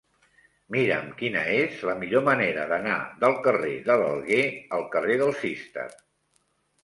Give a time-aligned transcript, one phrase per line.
[0.75, 4.41] Mira'm quina és la millor manera d'anar del carrer de l'Alguer
[4.79, 5.87] al carrer del Cister.